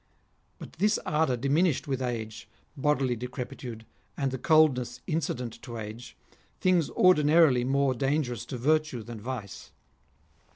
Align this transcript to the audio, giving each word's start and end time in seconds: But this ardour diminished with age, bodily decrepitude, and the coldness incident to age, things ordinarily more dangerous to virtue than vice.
But 0.57 0.73
this 0.79 0.97
ardour 1.05 1.37
diminished 1.37 1.87
with 1.87 2.01
age, 2.01 2.49
bodily 2.75 3.15
decrepitude, 3.15 3.85
and 4.17 4.31
the 4.31 4.39
coldness 4.39 4.99
incident 5.05 5.61
to 5.61 5.77
age, 5.77 6.17
things 6.59 6.89
ordinarily 6.89 7.63
more 7.63 7.93
dangerous 7.93 8.47
to 8.47 8.57
virtue 8.57 9.03
than 9.03 9.21
vice. 9.21 9.69